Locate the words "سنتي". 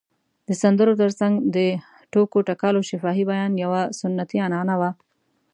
3.99-4.37